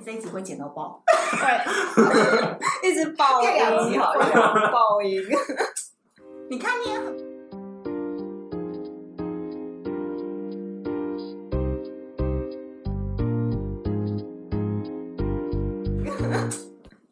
[0.00, 4.32] 你这一集会剪到爆，对，一直爆音，好像
[4.72, 5.22] 爆音。
[6.48, 7.12] 你看你也很，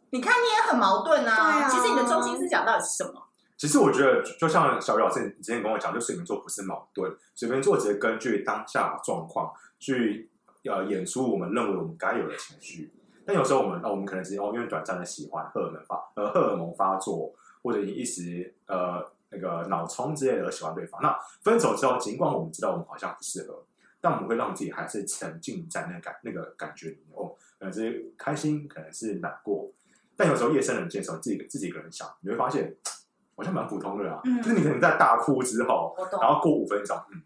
[0.09, 1.35] 你看你也很矛盾啊。
[1.35, 3.13] 啊其实你的中心思想到底是什么？
[3.59, 10.31] 其实我觉得，就像小雨老师你之前跟我讲，就水瓶座不是矛盾，水瓶座只是根据当下状况去。
[10.65, 12.91] 呃，演出我们认为我们该有的情绪，
[13.25, 21.01] 但有时候我们，哦，我们可能是哦，因为短暂的喜欢，荷尔蒙发，呃，荷尔蒙发作，或者你一时呃那个脑冲之类的而喜欢对方。
[21.03, 23.65] 那分手之后，尽管我们知道我们好像不适合，
[24.01, 27.17] 但我们会让自己还是沉浸在那感那个感觉里面。
[27.17, 29.71] 哦，可能是开心，可能是难过。
[30.17, 32.75] 但有时候夜深人静的时候，自己自己一个人想，你会发现
[33.37, 34.21] 好像蛮普通的啊。
[34.25, 37.23] 嗯，就是你可能在大哭之后，然后过五分钟，嗯。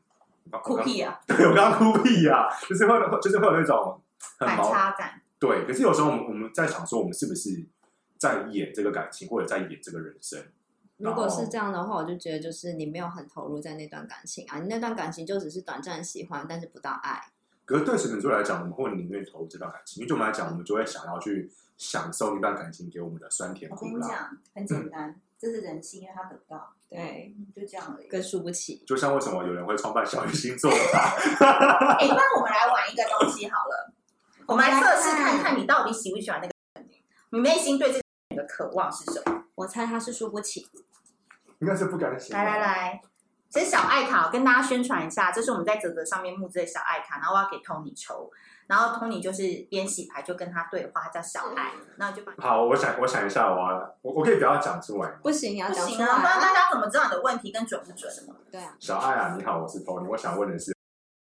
[0.60, 1.20] 哭屁呀！
[1.26, 4.00] 对，我刚刚哭屁呀，就是会，就是会有那种
[4.38, 5.20] 反差感。
[5.38, 7.64] 对，可是有时候我们我们在想说，我们是不是
[8.18, 10.42] 在演这个感情，或者在演这个人生？
[10.98, 17.20] 如果是这样的话，我就觉得就是你没有很投入在那段感情啊，你那段感情就只是短暂喜欢，但是不到爱。
[17.64, 23.92] 可是对水瓶座来讲，我们会宁愿投入这段感情，因为对我们来讲，我们就会想要去享受一段感情给我们的酸甜苦辣。
[23.92, 25.10] 我跟你讲，很简单。
[25.18, 28.80] 嗯这是人性，因为他得不到，对，就这样而已，更输不起。
[28.86, 30.70] 就像为什么有人会创办小鱼星座？
[30.70, 30.76] 哎、
[31.98, 33.92] 欸，那我们来玩一个东西好了，
[34.46, 36.88] 我们来测试看看你到底喜不喜欢那个人，
[37.30, 38.00] 你内心对这
[38.36, 39.42] 个的渴望是什么？
[39.56, 40.70] 我猜他是输不起，
[41.58, 42.32] 应该是不敢写。
[42.32, 43.02] 来来来，
[43.52, 48.30] 这是小爱卡，我跟大家宣传一下，这是我们在泽泽上面募资的小爱卡，然后我要给 Tony 抽。
[48.66, 53.58] 然后 Tony 就是边洗牌就跟他对话，他叫小爱，然后就把好，我想我想一下，我
[54.00, 55.16] 我我可以不要讲出来吗？
[55.22, 58.34] 不行，你要讲啊，不然大家怎么知道你的问题跟准不准什么？
[58.50, 60.74] 对啊，小爱啊，你好，我是 Tony，我想问的是，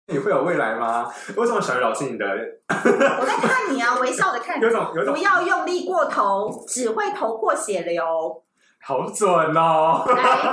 [0.07, 1.11] 你会有未来吗？
[1.35, 2.25] 为什么小鱼老师你的？
[2.67, 8.43] 我在看你啊，微笑的看你，有种有种，不要用力过头，只会头破血流。
[8.81, 10.03] 好准哦！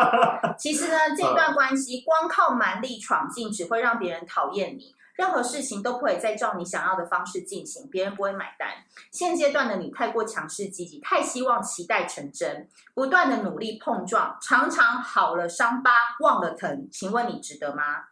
[0.58, 4.94] 其实呢，这段关系光靠蛮力闯进，只会让别人讨厌你。
[5.14, 8.68] 任何事情都不会再照你想要的方式进行，别人不会买单。
[9.10, 16.86] 现阶段的你太过强势积极，太希望期待成真，不断的努力碰撞，常常好了伤疤忘了疼。
[16.92, 18.08] 请问你值得吗？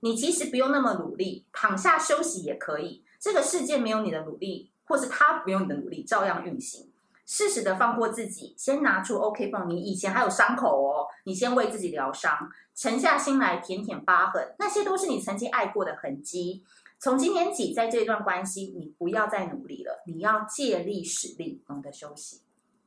[0.00, 3.04] 你其实不用那么努力，躺下休息也可以。
[3.20, 6.90] 这个世界没有你的努力，或是他不用你的努力，照样运行。
[7.26, 9.68] 适时的放过自己，先拿出 OK 绷。
[9.68, 16.64] 你以前还有伤口哦，你先为自己疗伤，沉下心来舔舔疤痕，那些都是你曾经爱过的痕迹。
[16.98, 22.42] 从今天起，在这段关系，你不要再努力了，你要借力使力，懂得休息。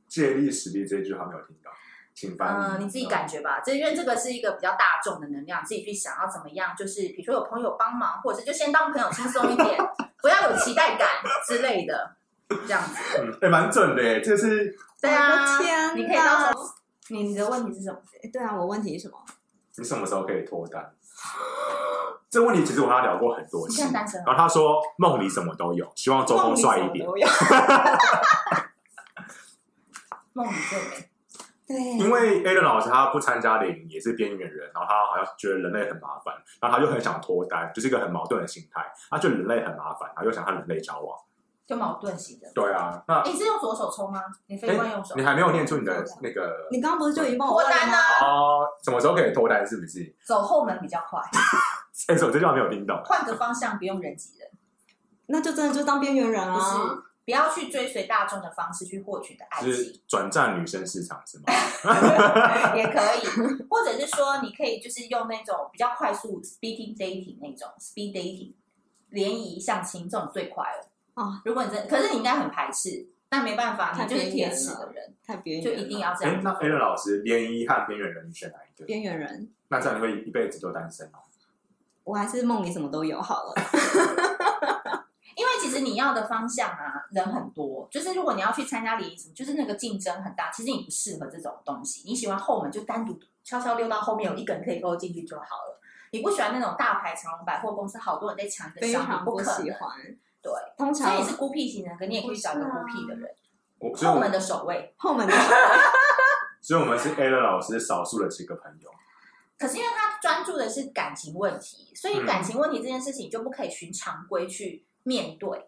[0.08, 1.70] 借力使力这句话没有听到，
[2.16, 2.78] 请翻译。
[2.78, 3.60] 嗯，你自己感觉吧。
[3.60, 9.78] 这因为这个是一个比较大众的能量，自己去想要怎么样，就是比如说有朋友帮忙，或者是就先当朋友轻松一点，
[10.24, 11.08] 不要有期待感
[11.46, 12.16] 之类的。
[12.50, 16.64] 这样子，嗯，哎，蛮准的哎，这是对啊，天，你可以到时候，
[17.10, 18.00] 你的问题是什么？
[18.34, 19.18] 对啊，我问题是什么？
[19.78, 20.94] 你什么时候可以脱单？
[22.30, 27.08] 这问题其实我跟他聊过很多次，你单身，然后他说梦里什么都有，希望周公帅一点。
[30.34, 31.10] 梦里最美。
[31.68, 38.86] 对，因为 Alan 老师他不参加联谊，也是边缘人，然后他好像觉得人类很麻烦，然后他就很想脱单，就是一个很矛盾的心态。
[39.10, 41.18] 他觉得人类很麻烦，然后又想和人类交往。
[41.70, 42.52] 就矛盾型的。
[42.56, 44.24] 对啊，那你是用左手抽吗？
[44.48, 45.14] 你非惯用手。
[45.16, 46.68] 你还没有念出你的那个。
[46.72, 47.96] 你刚刚不是就已经帮我脱单了？
[48.24, 49.62] 哦，什么时候可以脱单？
[49.68, 50.16] 是不是？
[50.26, 51.22] 走后门比较快。
[52.08, 53.00] 哎，我这句话没有听懂。
[53.06, 54.50] 换个方向，不用人挤人，
[55.28, 56.56] 那就真的就当边缘人啊！
[56.56, 60.02] 不是，不要去追随大众的方式去获取的爱情。
[60.08, 61.44] 转战女生市场是吗？
[62.76, 63.28] 也可以，
[63.70, 68.54] 或者是说，你可以就是用那种比较快速 speeding dating 那种 speed dating
[69.10, 70.90] 联谊相亲，这种最快了。
[71.20, 76.42] 哦，如果你真，可是你应该很排斥，但没办法，你就是铁齿的人，太边缘，就一定要这样。
[76.42, 78.86] 那 A 的老师，联谊和边缘人，你选哪一个？
[78.86, 79.52] 边缘人。
[79.68, 81.20] 那这样你会一辈子都单身哦？
[82.06, 83.54] 我还是梦里什么都有好了。
[85.36, 90.50] 因为其实你要的方向啊，人很多，就是如果你要去参加联谊什么，就是那个竞争很大。
[90.52, 95.80] 其实你不适合这种东西，你喜欢后门，就单独悄悄溜到后面，有一个人可以勾进去就好了。
[96.12, 99.68] 你不喜欢那种大排长龙百货公司，好多人在抢一个商品，不可能。
[100.42, 103.30] 对，通常所以你是孤僻型人，可你也可以找一个孤僻的人。
[103.96, 105.58] 后门的守卫，后门的守卫。
[106.62, 108.92] 所以我们是 A 的老师少数的几个朋友。
[109.58, 115.68] 可是因为他专注的是感情问题，所以感情问题这件事情就不可以循常规去面对，嗯、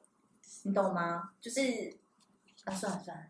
[0.63, 1.29] 你懂吗？
[1.41, 1.61] 就是
[2.65, 3.23] 啊，算了算了，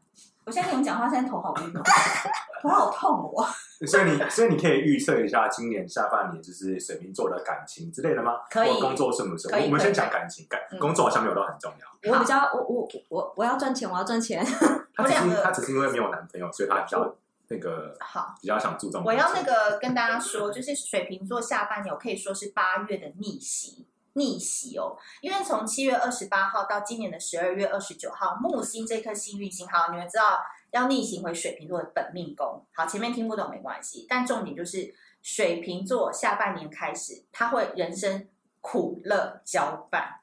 [0.45, 1.81] 我现在跟你讲话，现在头好晕哦，
[2.61, 3.47] 头好痛哦。
[3.87, 8.33] 所以你，所以你可以预测一下今年下半年就是水瓶座的感情之类的吗？
[8.49, 8.79] 可以。
[8.79, 9.53] 工作顺不顺？
[9.53, 9.65] 可以。
[9.65, 12.11] 我们先讲感情，感工作好像没有到很重要。
[12.11, 14.45] 我比较，我我我我要赚钱，我要赚钱。
[14.95, 17.15] 他只是他只是因为没有男朋友，所以他比较
[17.47, 19.03] 那个好，比较想注重。
[19.03, 23.87] 我要那个跟大家说，就是水瓶座下半年我可以说是八月的逆袭。
[24.13, 30.37] 逆袭哦，因为从七月二十八号到今年的十二月二十九号，木星这颗幸运星，好，你们知道
[30.71, 32.65] 要逆行回水瓶座的本命宫。
[32.73, 38.27] 好，前面听不懂没关系，但重点就是水瓶座下半年开始，他会人生
[38.59, 40.17] 苦乐交伴。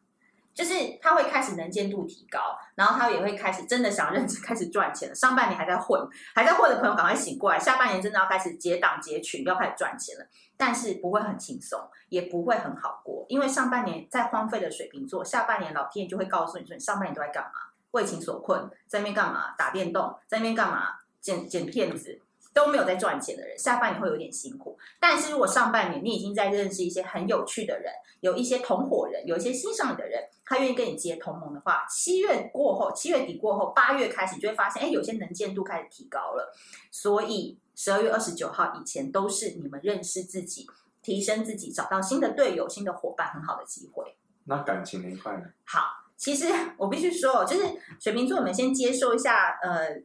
[0.55, 5.15] 就是他会开始能见度提高，然后他也会开始真的想认真开始赚钱了。
[5.15, 6.05] 上半年还在混，
[6.35, 10.27] 还在混的朋友赶快醒过来，下半年真的要开始结党结群，要开始赚钱了。
[10.57, 17.51] 但是不会很轻松，也不会很好过，因为上半年在荒废的水瓶座，下半年老天爷就会告诉你说，你上半年都在干嘛？
[17.93, 19.55] 为情所困，在那边干嘛？
[19.57, 21.01] 打电动，在那边干嘛？
[21.21, 22.21] 剪剪片子。
[22.55, 24.77] 都没有在赚钱的人，下半年会有点辛苦。
[24.99, 36.53] 但是如果上半年你已经在认识一些很有趣的人，有一些同伙人，有一些欣赏你的人，他愿意跟你结同盟的话，七月过后，七月底过后，八月开始，你就会发现，哎，有些能见度开始提高了。
[36.91, 40.67] 所以十二月二十九号以前都是你们认识自己、
[41.01, 44.17] 提升自己、找到新的队友、新的伙伴很好的机会。
[44.47, 45.45] 那感情那一块呢？
[45.65, 47.65] 好，其实我必须说，就是
[47.99, 50.03] 水瓶座，你们先接受一下，呃。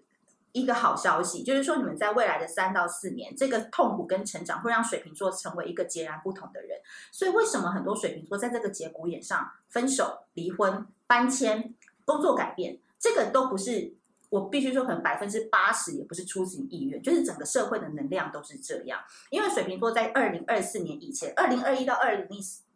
[0.55, 6.77] 一个好消息就是说，你们在未来的三到四年，这个痛苦跟成长会让水瓶座成为一个截然不同的人。
[7.11, 11.73] 所以，为什么很多水瓶座在这个节骨眼上分手、离婚、搬迁、
[12.05, 13.95] 工作改变，这个都不是
[14.29, 18.99] 我必须说，可能百分之八十也不是出自于意愿，就是整个社会的能量都是这样。
[19.31, 22.27] 因为水瓶座在二零二四年以前，二零二一到二零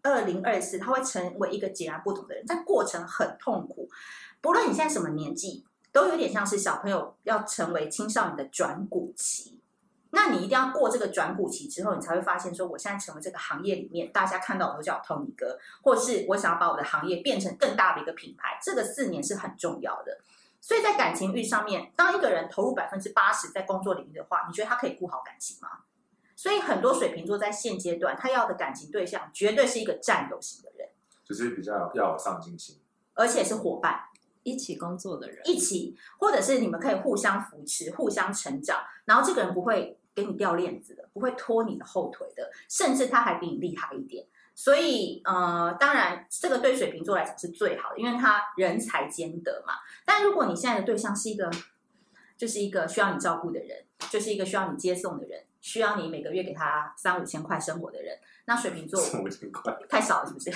[0.03, 3.89] 二零二四，他会成为一个截然不同的人，但过程很痛苦。
[4.41, 5.65] 不论你现在什么年纪。
[5.93, 9.59] 都有点像是小朋友要成为青少年的转骨期，
[10.11, 20.19] 那你一定要过这个转骨期之后，你才会发现说，我现在成为这个行业里面大家看到我都叫 Tony 哥，或是我想要把我的行业变成更大的一个品牌，这个四年是很重要的。
[20.61, 25.69] 所以在感情运上面，当一个人投入百分之八十在工作领域的话，你觉得他可以顾好感情吗？
[26.37, 30.87] 所以很多水瓶座在现阶段，他要的感情对象绝对是一个占有型的人，
[31.25, 32.77] 就是比较要有上进心，
[33.15, 34.05] 而且是伙伴。
[34.43, 44.25] 一起工作的人，一起，或者是你们可以互相扶持、互相成长，然后这个人不会给你掉链子的，不会拖你的后腿的，甚至他还比你厉害一点。
[44.55, 49.73] 所以，呃，当然，这个对水瓶座来讲是最好的，因为他人才兼得嘛。
[50.05, 51.51] 但如果你现在的对象是一个，
[52.37, 60.49] 就是一个需要你照顾的人，就是一个需要你接送的人，需要你每个月给他三五千块生活的人，那水瓶座 三五千块太少了，是不是？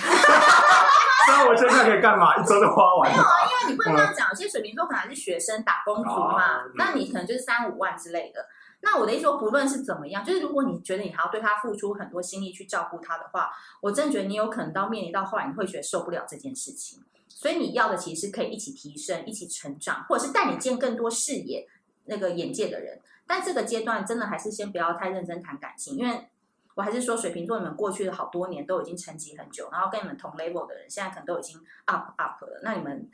[1.26, 2.34] 三五千块可以干嘛？
[2.34, 3.16] 一周就花完了？
[3.16, 4.34] 没有啊，因为你不能这样讲。
[4.34, 8.46] 其实水瓶座可能是学生、打工族嘛，哦、那你可能就是三五万之类的。
[8.80, 13.50] 那我的意思说，不论是怎么样，就是如果你觉得你还要对他付出很多心力去照顾他的话，
[13.82, 17.04] 我真的觉得你有可能到面临到后来，你会觉得受不了这件事情。
[17.28, 21.68] 所以你要的其实是可以一起提升、一起成长，或者是带你见更多视野、
[22.06, 22.98] 那个眼界的人。
[23.26, 26.28] 但这个阶段真的还是先不要太认真谈感情，因为。
[26.74, 32.60] 我还是说，水瓶座你们过去的好多年都已经沉寂很久，然后跟你们同 level 的人，现在可能都已经 up up 了。
[32.62, 33.10] 那你们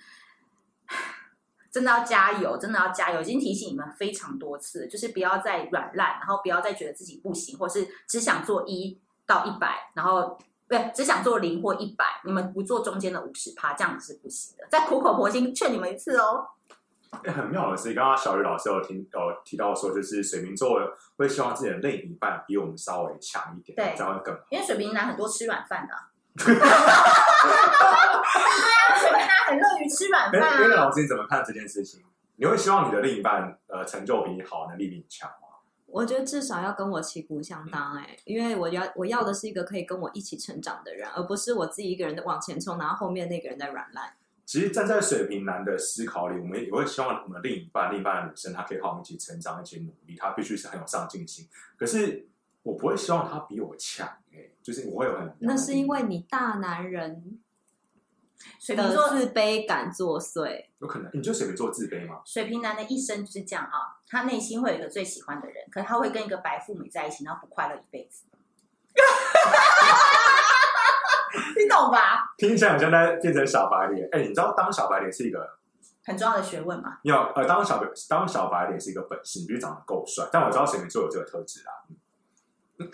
[1.68, 3.20] 真的要加油，真的要加油！
[3.20, 8.96] 已经提醒你们非常多次，就是不要再软烂，然后不要再觉得自己不行，或是只想做一
[9.26, 10.38] 到一百，然后
[10.68, 14.68] 对，只想做零或一百，你们不做中间的五十趴，这样子是不行的。
[14.70, 16.46] 再苦口婆心劝你们一次哦。
[17.24, 20.78] 欸、很妙的是，刚刚小雨老师有听有提到说，就是水瓶座
[21.16, 24.40] 会希望自己的另一半比我们稍微强一点，对，这样会更好。
[24.50, 26.10] 因为水瓶男很多吃软饭的、啊，
[26.44, 26.60] 对啊，
[28.98, 30.62] 水瓶男很乐于吃软饭、啊。
[30.62, 32.04] 因为老师你怎么看这件事情？
[32.36, 35.48] 你会希望你的另一半呃成就比你好，能力比你强吗？
[35.86, 44.12] 我觉得至少要跟我旗鼓相当哎、欸，嗯、因为我要我要的是一个可以跟我一起成长的人，而不是我自己一个人的往前冲，然后后面那个人在软烂。
[44.48, 51.46] 其实站在水平男的思考里，我们也会希望我们的另一半、另一半的女生，她可以和我们一起成长、一起努力，她必须是很有上进心。
[51.76, 52.26] 可是
[52.62, 57.38] 我不会希望她比我强，哎，就是我会有很那是因为你大男人
[58.58, 62.22] 水瓶座自卑感作祟，有可能你就水瓶座自卑吗？
[62.24, 68.24] 水瓶男的一生就是这样啊，他内心会有一个最喜欢的人，可是他会跟一个白富美在一起，然后不快乐一辈子。
[71.56, 72.24] 你懂吧？
[72.36, 74.08] 听起来好像在变成小白脸。
[74.12, 75.46] 哎，你知道当小白脸是一个
[76.04, 76.98] 很重要的学问吗？
[77.02, 80.26] 要呃，当小白当小白脸是一个本事，你必须长得够帅。
[80.32, 81.72] 但我知道水瓶座有这个特质啊。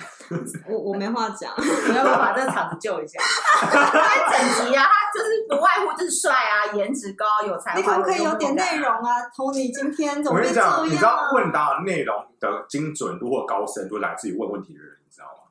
[0.66, 3.20] 我我没话讲，我要不要把这个场子救一下？
[3.62, 7.76] 因为整集啊，他就是不外乎就是帅啊，颜值高，有才华。
[7.76, 10.86] 你可不可以有点内容啊？Tony 今天怎么变这样？
[10.86, 15.43] 你知道问答内容的精准度或高深度来自于问问题的人，你知道吗？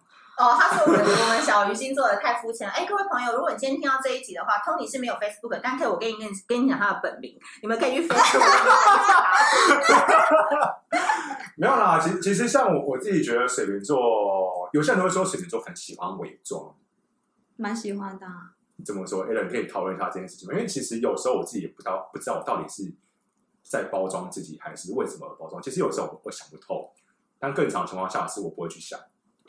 [0.43, 2.73] 哦，他说我们我们小鱼星座的太肤浅了。
[2.73, 8.43] 哎，各位朋友，如果你今天听到这一集的话，Tony 是没有 Facebook，但可以我跟你跟跟你讲他的本名，你们可以去 Facebook。
[11.55, 16.75] 没有啦，其实其实像我我自己觉得水瓶座，有些人都会说水瓶座很喜欢伪装，
[17.55, 18.51] 蛮喜欢的、啊。
[18.85, 20.53] 怎么说？Allen 可以讨论一下这件事情吗？
[20.55, 22.93] 因为其实有时候我自己也不知道不知道我到底是
[23.63, 25.62] 在包装自己，还是为什么而包装。
[25.62, 26.91] 其实有时候我我想不透，
[27.39, 29.00] 但更长的情况下是我不会去想。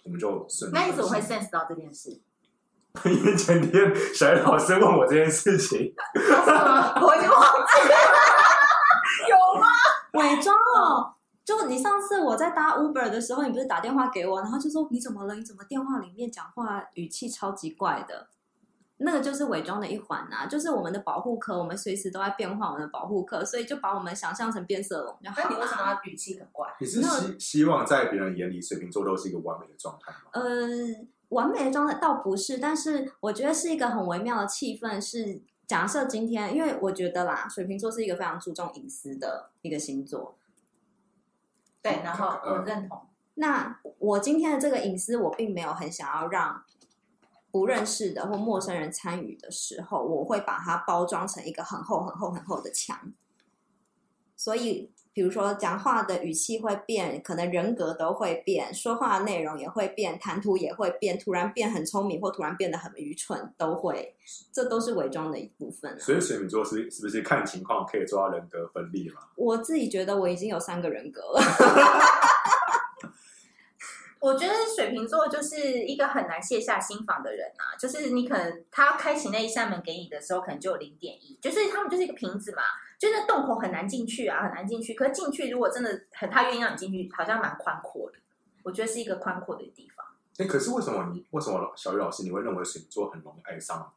[0.05, 0.71] 我们就顺。
[0.73, 2.11] 那你怎么会 sense 到这件事？
[3.07, 7.95] 因为前天小叶老师问我这件事情， 我已经忘记了。
[9.29, 9.67] 有吗？
[10.13, 15.35] 伪装哦，就你上次我在搭 Uber 的时候，你不是打电话给我，然后就说你怎么了？
[15.35, 18.29] 你怎么电话里面讲话语气超级怪的？
[19.05, 25.17] 那个就是伪装的一环啊，就是我们的保护壳，我们随时都在变换我们的保护壳，所以就把我们想象成变色龙。
[25.21, 26.69] 那你为什么要语气很怪？
[26.81, 30.31] 你是希希望在别人眼里，水瓶座都是一个完美的状态吗？
[30.33, 30.43] 呃，
[31.29, 35.01] 完美的状态倒不是，但是我觉得是一个很微妙的气氛。
[35.01, 40.35] 是假设今天，因为我觉得啦，水瓶座是一个非常注重隐私的一个星座。
[41.83, 43.03] 对，然后我认同。
[43.35, 46.65] 那我今天的这个隐私，我并没有很想要让。
[47.55, 53.13] 不认识的或陌生人参与的时候，我会把它包装成一个很厚、很厚、很厚的墙。
[54.35, 64.17] 所以，比如说讲话的语气会变，可能人格都会变，说话的内容也会变，谈吐也会变，突然变很聪明或突然变得很愚蠢，都会，
[64.53, 65.99] 这都是伪装的一部分啊。
[66.01, 69.21] 所以水瓶座是是不是看情况可以做到人格分裂嘛？
[69.37, 71.41] 我自己觉得我已经有三个人格了。
[74.25, 82.63] 我觉得水瓶座就是一个很难卸下心防的人啊，就是你可能他开启那一扇门给你的时候，可能就有零点一，就是他们就是一个瓶子嘛，
[82.99, 84.95] 就那洞口很难进去啊，很难进去。
[84.95, 88.17] 可是进去如果真的很他愿意让你进去，好像蛮宽阔的。
[88.63, 90.07] 我觉得是一个宽阔的地方。
[90.39, 93.93] 哎，可是为什么你为什么小鱼老师你会认为水瓶座很容易爱上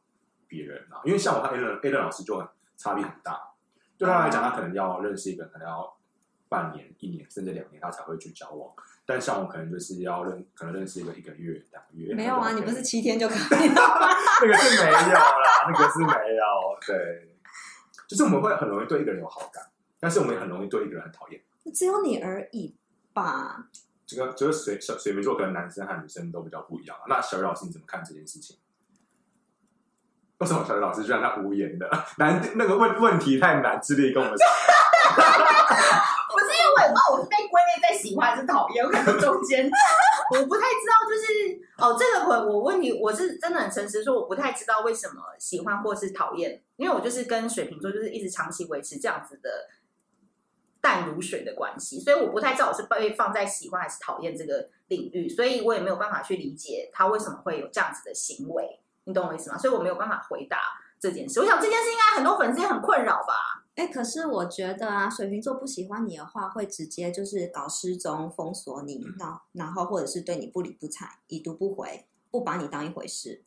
[0.46, 1.00] 别人啊？
[1.04, 3.54] 因为像我和 Allen Allen 老师就很差别很大，
[3.96, 5.97] 对他来讲，他可能要认识一个，可能要
[6.48, 8.72] 半年、一年甚至两年，他才会去交往。
[9.04, 12.14] 但像我可能就是要认，可能认识一个一个月、两个月。
[12.14, 13.68] 没有啊，你不是七天就可以？
[14.40, 16.44] 那个是没有啦，那个是没有。
[16.86, 17.36] 对，
[18.06, 19.64] 就是我们会很容易对一个人有好感，
[19.98, 21.40] 但是我们也很容易对一个人很讨厌。
[21.74, 22.74] 只有你而已
[23.12, 23.68] 吧？
[24.06, 26.96] 这个就是水水水瓶座，可能男生和女生都比较不一样。
[27.08, 28.56] 那小雨老师你怎么看这件事情？
[30.38, 31.88] 为什么小学老师居然他无言的？
[32.18, 34.46] 难，那个问问题太难，致力跟我们说。
[36.48, 39.68] 因为我也不知道我是被归类在喜欢还是讨厌，我可能中间，
[40.30, 49.68] 我不太知道，就是哦，这个我我问你，我是真的很诚实说，我不太知道为什么喜欢或是讨厌，因为我就是跟水瓶座就是一直长期维持这样子的
[50.80, 59.56] 淡如水的关系，所以我不太知道我是被放在喜欢还是讨厌这个领域，所以我也没有办法去理解他为什么会有这样子的行为，你懂我意思吗？
[59.56, 60.58] 所以我没有办法回答
[61.00, 61.40] 这件事。
[61.40, 63.64] 我想这件事应该很多粉丝也很困扰吧。
[63.74, 73.42] 哎，可是我觉得啊，水瓶座不喜欢你的话，会直接就是搞失踪、封锁你，然后然后或者是对你不理不睬、已读不回，不把你当一回事。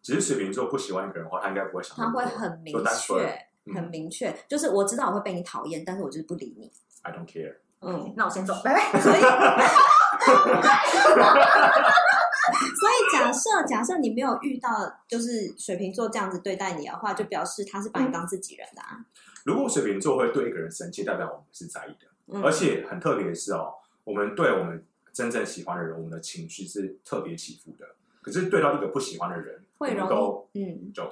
[0.00, 1.96] 只是水瓶座不喜欢一个人的话，他应该不会想。
[1.96, 6.70] 他会很明确，嗯、很明确，就是我知道我会被你讨厌，但是我就是不理你。
[7.02, 7.56] I don't care。
[7.80, 9.00] 嗯，那我先走，拜拜。
[9.00, 9.20] 所以
[12.80, 14.70] 所以假设假设你没有遇到
[15.08, 18.96] 就是水瓶座这样子对待你的话，就表示他是把你当自己人的啊。
[18.98, 19.04] 嗯
[19.42, 23.72] 如果水瓶座会对一个人生气，代表我们是在意的，嗯、而且很特别的是哦，
[24.04, 27.86] 我们对我们真正喜欢的人，我们的情绪是特别起伏的。
[28.20, 31.10] 可是对到一个不喜欢的人，会容易都嗯，就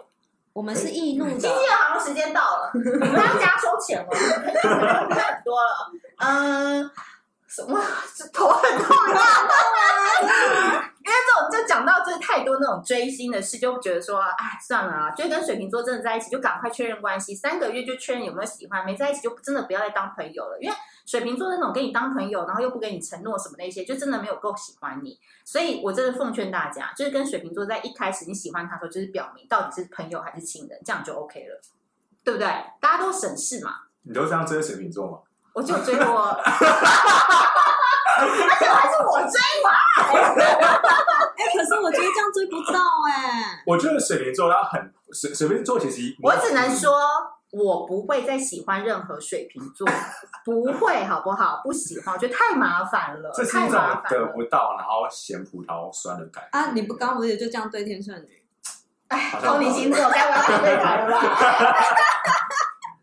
[0.52, 1.30] 我们是易怒的。
[1.30, 5.90] 经纪人好像时间到了，我们要加收钱了， 很多了。
[6.18, 6.90] 嗯，
[7.48, 7.80] 什么？
[8.30, 10.92] 头很痛啊！
[11.08, 20.58] 因为这种就讲到就是太多那种追星的事，就觉得说，哎，算了啊，就跟水瓶座真的在一起，就赶快确认关系，三个月就确认有没有喜欢，没在一起就真的不要再当朋友了。
[20.60, 25.18] 因为水瓶座那种跟你当朋友，然后又不给你承诺什么那些，就真的没有够喜欢你。
[25.46, 31.58] 所以我真的奉劝大家，就是跟水瓶座在一开始你喜欢他的时候，就是表明到底是朋友还是亲人，这样就 OK 了，
[32.22, 32.46] 对不对？
[32.80, 33.76] 大家都省事嘛。
[34.02, 35.18] 你都这样追水瓶座吗？
[35.54, 36.38] 我就追过。
[38.26, 39.70] 而且还是我追嘛？
[41.38, 43.62] 哎，可是我觉得这样追不到哎、欸。
[43.66, 46.92] 我觉得水瓶座他很水水瓶座，其实我只能说，
[47.50, 49.86] 我不会再喜欢任何水瓶座，
[50.44, 51.60] 不会好不好？
[51.62, 56.70] 不喜欢，我觉得太麻烦了，这是一种得不到，然后嫌葡萄酸的感觉啊！
[56.74, 58.42] 你不刚不是就这样对天秤女？
[59.08, 61.20] 哎，偷你星座，该不要对台了吧？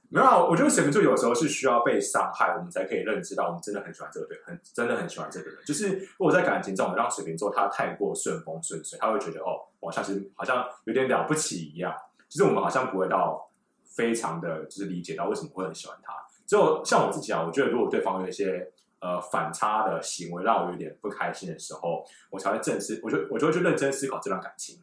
[0.10, 5.58] 没有，我觉得水瓶座有时候是需要被伤害，我们才可以认知到我们真的很喜欢这个对，很真的很喜欢这个人。
[5.66, 11.94] 就是如果在感情中我们让水瓶座他太过顺风顺水，他会觉得哦，我像是好像有点了不起一样。
[12.30, 13.50] 其实我们好像不会到
[13.84, 16.14] 非常的就是理解到为什么会很喜欢他。
[16.46, 24.80] 只有像我自己啊，我觉得如果对方有一些呃反差的行为让我有点不开心的时候，我才会正视，我就我就会去认真思考这段感情。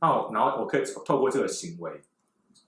[0.00, 2.02] 那我然后我可以透过这个行为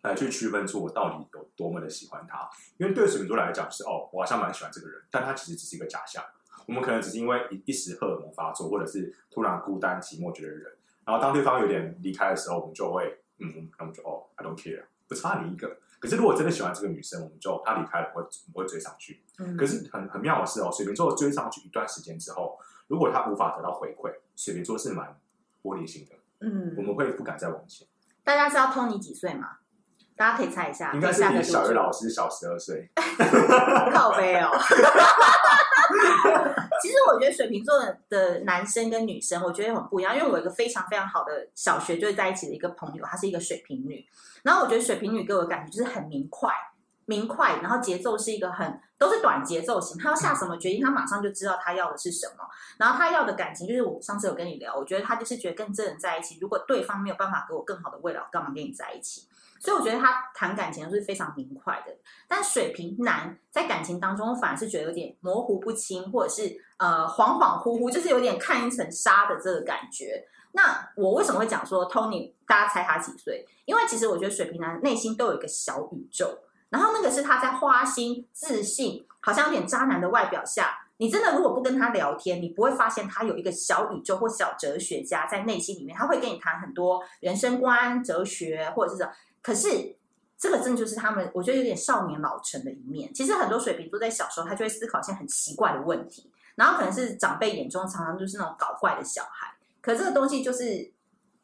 [0.02, 2.48] 来去区分出我到底有多么的喜欢他。
[2.78, 6.22] 因为对水瓶座来讲是哦，我好像蛮喜欢这个人，但他其实只是一个假象。
[6.66, 10.72] 我们可能只是因为一一时荷尔蒙发作，或者是突然孤单寂寞觉得人，
[11.04, 15.78] 然后当对方有点离开的时候，我们就会嗯，那我们就哦，I don't care，不差你一个。
[15.98, 19.22] 可是如果真的喜欢这个女生，我们就她离开了，我会我会追上去。
[19.38, 25.18] 嗯、可是很很妙的是哦，水瓶座追上去一段时间之后，如果他无法得到回馈，水瓶座是蛮
[25.62, 26.14] 玻璃心的。
[26.40, 27.86] 嗯，我们会不敢再往前。
[28.22, 29.58] 大家知道 Tony 几岁吗？
[30.20, 30.92] 大家可以猜一下。
[30.92, 32.86] 应该是比小鱼老师小十二岁。
[33.90, 34.50] 靠背哦。
[36.82, 40.14] 其实我觉得水瓶座的男生跟女生，我觉得很不一样。
[40.14, 44.06] 因为我有一个非常非常好的小学就是在一起的一个朋友，她是一个水瓶女。
[44.42, 46.52] 然后我觉得水瓶女给我的感觉就是很明快。
[47.06, 49.96] 明快，然后节奏是一个很都是短节奏型。
[49.98, 52.44] 他要下什么决定，他马上就知道他要的是什么。
[52.76, 59.26] 然后他要的感情，就是我上次有跟你聊，我觉得他就是觉得跟这人在一起，如果对方没有办法给我更好的未来，我干嘛跟你在一起？
[59.60, 61.94] 所以我觉得他谈感情是非常明快的。
[62.26, 70.24] 但水瓶男在感情当中，反而是觉得有点模糊不清，或者是呃恍恍惚惚，就是有点看一层纱的这个感觉。
[70.52, 72.32] 那我为什么会讲说 Tony？
[72.46, 73.46] 大家猜他几岁？
[73.66, 76.38] 因为其实我觉得水瓶男内心都有一个小宇宙。
[76.70, 89.10] 然后那个是他在花心、自信，好像有点渣男的外表下，你真的如果不跟他聊天，你不会发现他有一个小宇宙或小哲学家在内心里面，他会跟你谈很多人生观、哲学或者是什么。
[89.42, 89.96] 可是
[90.38, 93.12] 这个真的就是他们，我觉得有点少年老成的一面。
[93.14, 99.54] 其实很多水瓶座在小时候，他就会思考一些很奇怪的问题，然后可能是长辈眼中常常就是那种搞怪的小孩。
[99.80, 100.92] 可这个东西就是。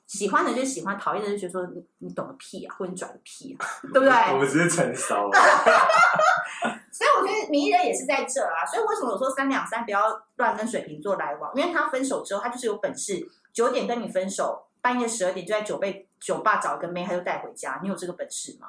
[0.07, 4.09] 喜欢的就喜欢，讨厌的就觉得说你你懂个屁啊，或者你拽个屁啊，对不对？
[4.33, 5.29] 我们只是成熟。
[6.93, 8.65] 所以我觉得迷人也是在这啊。
[8.65, 11.53] 所以为什么我说三两三不要乱跟水瓶座来往？
[11.57, 13.20] 因为他分手之后，他就是有本事，
[13.53, 17.81] 九点跟你分手，半夜十二点就在酒杯酒吧找一个妹，他就带回家。
[17.83, 18.68] 你有这个本事吗？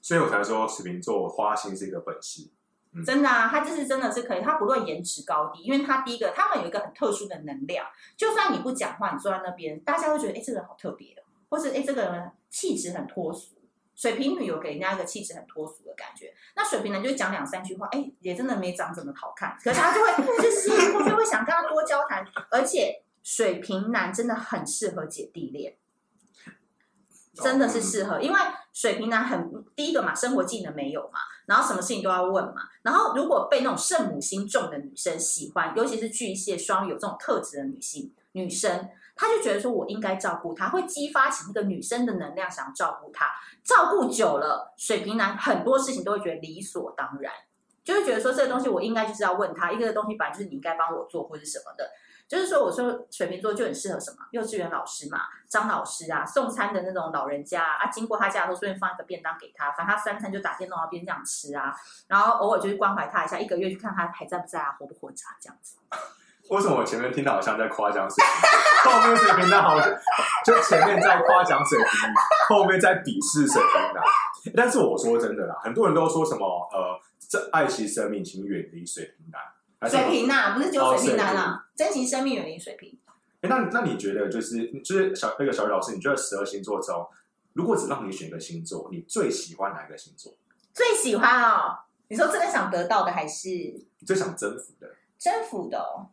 [0.00, 2.48] 所以我才说水瓶座花心是一个本事。
[2.92, 4.40] 嗯、真的啊，他就是真的是可以。
[4.40, 7.86] 他不论颜值高低，因为他第一个，他们有一个很特殊的能量。
[8.16, 13.54] 就算你不讲话，你坐在那边，大家会觉得，哎，这个人好特别的，或是哎，这个人气质很脱俗。
[13.94, 16.34] 水瓶女有给人家一个气质很脱俗的感觉。
[16.56, 22.26] 那水瓶男就讲两三句话，哎，也真的没长怎么好看，可是他就会就吸引过去，会想跟他多交谈。
[22.50, 25.76] 而且水瓶男真的很适合姐弟恋。
[27.42, 28.38] 真的是适合，因为
[28.72, 43.26] 水瓶男很第一个嘛，生活技能没有嘛，然后什么事情都要问嘛，然后如果被那种圣母心重的女生喜欢，尤其是巨蟹、双鱼有这种特质的女性女生，她就觉得说我应该照顾她，会激发起那个女生的能量，想要照顾她。
[43.64, 47.32] 照顾久了，水瓶男很多事情都会觉得理所当然，
[47.84, 51.90] 就会觉得说这个东西我应该就是要问他，一个东西本来就是你应该帮我做或者什么的。
[52.30, 61.74] 就是说，我说水瓶座就很适合什么幼稚园老师嘛，张老师啊，送餐的那种老人家啊，经过他家的时候顺便放一个便当给他，反正他三餐就打电动啊，边这样吃啊，
[62.06, 65.74] 然后偶尔就去关怀他一下，一个月去看他还在不在啊，活不活着啊，这样子。
[66.50, 68.32] 为什么我前面听到好像在夸奖水瓶，
[68.92, 69.88] 后面水瓶男好像
[70.44, 71.88] 就前面在夸奖水瓶，
[72.48, 74.04] 后面在鄙视水瓶男？
[74.56, 76.96] 但是我说真的啦，很多人都说什么呃，
[77.28, 79.40] 这爱惜生命，请远离水瓶男。
[79.88, 82.94] 水瓶呐、啊，不是只有水瓶男啊，珍惜生命，远离水瓶。
[83.40, 87.06] 哎，那那你觉得就是就是小那个小雨老师，你觉得十二星座中，
[87.54, 90.30] 如果只让你选一个星座，你最喜欢哪一个星座？
[90.74, 94.94] 最喜欢哦，你说真的想得到的，还是你最想征服的？
[95.18, 96.10] 征服的哦。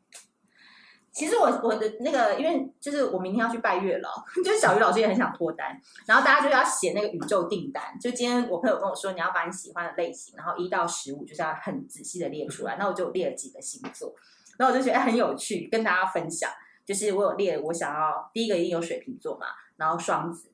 [1.11, 7.83] 其实我我的那个，因为就是我明天要去拜月老， 就是小鱼老师也很想脱单，然后大家就要写那个宇宙订单。
[7.99, 12.77] 就今天我朋友跟我说，你要把你喜欢的类型，然后一到十五就是要很仔细的列出来。
[12.79, 14.15] 那我就列了几个星座，
[14.57, 16.49] 然后我就觉得很有趣，跟大家分享。
[16.85, 20.49] 就是我有列，我想要第一个一定有水瓶座嘛，然后双子，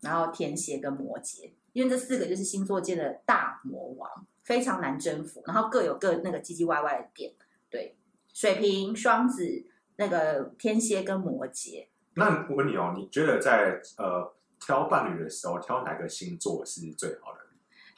[0.00, 4.08] 然后天蝎跟摩羯，因为这四个就是星座界的大魔王，
[4.42, 7.32] 非常难征服，然后各有各那个唧唧歪歪的点。
[7.70, 7.96] 对，
[8.32, 9.66] 水瓶、双子。
[9.96, 17.40] 那个天蝎跟摩羯，那我问你哦，你觉得在呃挑伴侣的时候，挑哪个星座是最好的？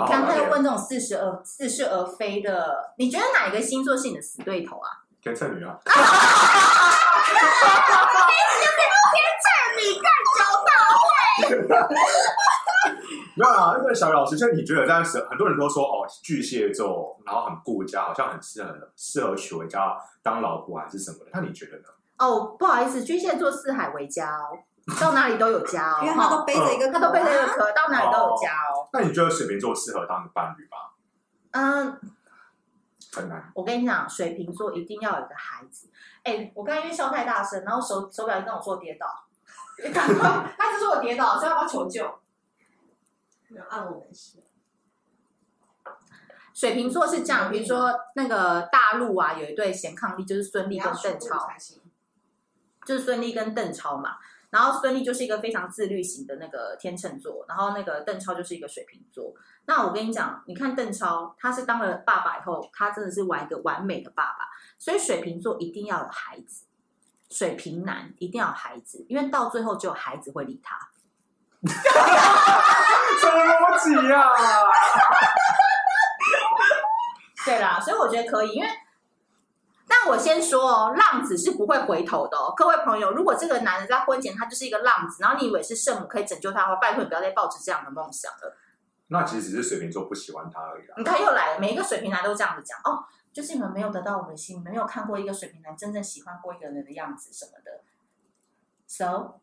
[0.00, 5.04] 你看他又问这种似是而似是而非的，你觉得哪一个星座是你的死对头啊？
[5.24, 5.72] 天秤女啊！
[5.87, 6.90] 哈哈哈
[7.80, 8.28] 哈哈！
[9.10, 10.06] 天秤女干
[10.37, 11.02] 交大会。
[13.34, 21.30] 没有啊，那个小雨老师，就是你觉得这样子，很多人都说哦，巨蟹座，然后很顾家，好像很适合适合娶回家当老婆还是什么的？
[21.32, 21.84] 那你觉得呢？
[22.18, 24.60] 哦，不好意思，巨蟹座四海为家哦，
[25.00, 28.87] 到哪里都有家哦，因为他都背着一个、啊， 他都背着一个壳，到哪里都有家哦。
[28.92, 30.76] 那你觉得水瓶座适合当伴侣吗？
[31.52, 31.98] 嗯，
[33.14, 33.53] 很难。
[33.55, 35.88] 我跟你讲，水瓶座一定要有一个孩子。
[36.22, 39.07] 哎，我刚才因为笑太大声，然后手手表跟我说跌倒，
[40.57, 42.18] 他就说我跌倒，所以要不要求救？
[43.48, 44.38] 没有按我没事。
[46.53, 51.48] 水瓶座是这样，比如说那个大陆啊，有一对贤伉俪，就是孙俪跟邓超，
[52.87, 54.18] 就是孙俪跟邓超嘛。
[54.55, 59.35] 然后孙俪就是一个非常自律型的那个天秤座，然后那个邓超就是一个水瓶座。
[59.67, 64.47] 那我跟你讲，你看邓超，他是当了爸爸以后，他真的是玩一个完美的爸爸。
[64.79, 66.67] 所以水瓶座一定要有孩子，
[67.31, 70.79] 水瓶男一定要有孩子，因为到最后只有孩子会理他。
[71.67, 74.31] 什么逻辑呀？
[77.45, 78.69] 对啦，所以我觉得可以，因为，
[80.05, 82.53] 但我先说哦，浪子是不会回头的哦。
[82.55, 88.55] 各位朋友，如果这个男人在婚前他就是一个浪子，然后你以为是圣母可以拯救他的话，拜托你不要再抱持这样的梦想了。
[89.07, 90.95] 那其实只是水瓶座不喜欢他而已啊。
[90.99, 97.81] 你看又来了，每一个水瓶男都这样子讲哦，就是你们没有得到我们的心，你们没有看过一个水瓶男真正喜欢过一个人的样子什么的。
[98.87, 99.40] So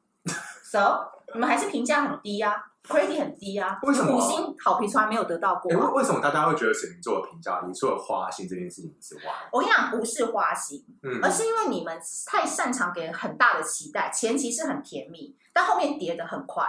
[0.63, 2.67] so，你们还是评价很低呀、啊。
[2.81, 4.17] Credit 很低啊，为什么？
[4.17, 5.77] 五星好评从来没有得到过、啊。
[5.77, 7.71] 为为什么大家会觉得水瓶座的评价低？
[7.73, 16.65] 除了花心这件事情之外，我跟你讲，不是花心，嗯，而是因为你们太擅长给人很大的期待，前期是很甜蜜，但后面跌得很快。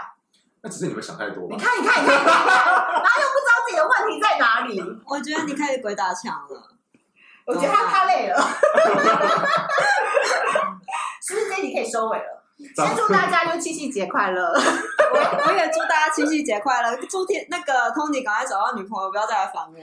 [0.60, 1.48] 那只是你们想太多。
[1.48, 4.82] 你看，你看，你看，你看，然后又不知道自己的问题在哪里。
[5.06, 6.68] 我觉得你开始鬼打墙了。
[7.46, 8.36] 我觉得他太累了。
[11.26, 12.31] 是不是这一集可以收尾了？
[12.58, 14.52] 先祝大家就七夕节快乐！
[14.52, 16.96] 我我也祝大家七夕节快乐！
[17.08, 19.78] 祝天那个 Tony 赶快找到女朋友，不要再来烦我。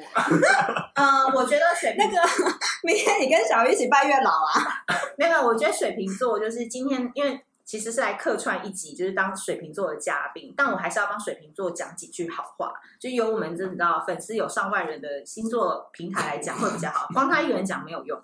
[0.96, 2.16] 嗯， 我觉得水那个
[2.84, 4.84] 明天你跟小鱼一起拜月老啊？
[5.18, 12.74] 没有，我觉得水瓶座就是今天，因为其实是来客串一集，就是当水瓶座的嘉宾，但我还是要帮水瓶座讲几句好话。
[13.00, 18.20] 就由我们真的知道粉丝有上万人的星座平台来讲会比较好，光他一个人讲没有用。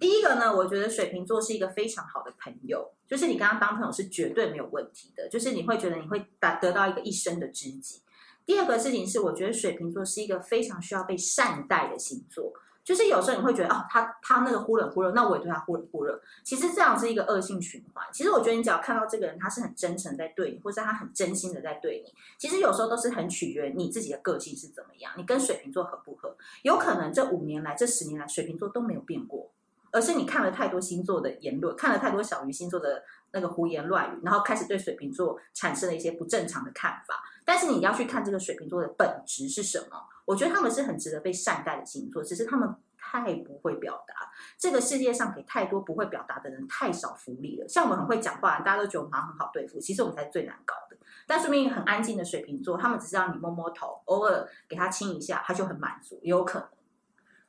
[0.00, 8.00] 第一个呢，我觉得水瓶座是一个非常好的朋友，就是你跟他当朋友是绝对没有问题的，就是你会觉得你会得得到一个一生的知己。
[8.46, 16.18] 第二个事情是，我觉得水瓶座是一个非常需要被善待的星座，就是有时候你会觉得哦，他他那个忽冷忽热，那我也对他忽冷忽热。
[16.42, 18.02] 其实这样是一个恶性循环。
[18.14, 26.34] 其实我觉得你只要看到这个人他是很真诚在对你，或者他很真心的在对你，其实有时候都是很取决你自己的个性是怎么样，你跟水瓶座合不合？
[26.62, 29.50] 有可能这五年来、这十年来，水瓶座都没有变过。
[29.92, 37.22] 而是你看了太多星座的言论，看了太多小鱼星座的那个胡言乱语，然后开始对水瓶座产生了一些不正常的看法。
[37.44, 39.96] 但是你要去看这个水瓶座的本质是什么？
[40.24, 44.14] 我觉得他们是很值得被善待的星座，只是他们太不会表达。
[44.56, 47.68] 这个世界上给太多不会表达的人太少福利了。
[47.68, 50.96] 像我们很会讲话，大家都觉得我们好像很好对付，其实我们才是最难搞的。
[51.26, 56.68] 但说明很安静的水瓶座，他们只是让你摸摸头，偶尔给他亲一下，他就很满足，也有可能。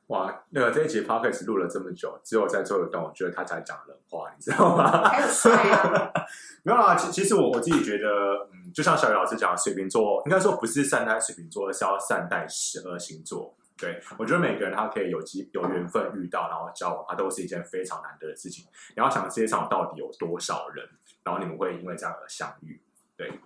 [0.08, 5.10] 哇，那个这一集 podcast 录了这么久，只有在最后一段，我觉得他才讲人话，你知道吗？
[6.62, 13.54] 没有啦，其其实我我自己觉得，嗯，就像小雨老师讲，水瓶座应该说不是善待水瓶座，而是要善待十二星座。
[13.76, 18.64] 对，我觉得每个人他可以有机有缘分遇到，然后交往，它都是一件非常难得的事情。
[18.94, 20.86] 你要想，世界上到底有多少人，
[21.24, 22.80] 然后你们会因为这样而相遇？
[23.16, 23.40] 对。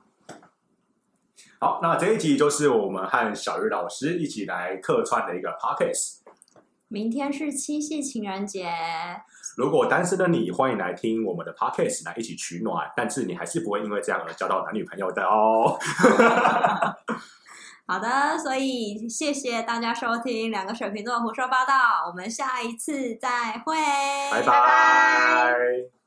[1.61, 6.19] 好，那这一集就是我们和小雨老师一起来客串的一个 podcast。
[6.91, 8.73] 明天是七夕情人节，
[9.59, 15.79] 如果单身的你，欢迎来听我们的 podcast 来一起取暖，但是你还是不会因为这样而交到男女朋友的哦。
[17.87, 23.77] 好的，所以谢谢大家收听两个水瓶座胡说八道，我们下一次再会，
[24.31, 25.98] 拜拜。